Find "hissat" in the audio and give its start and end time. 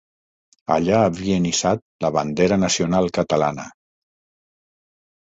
1.49-1.83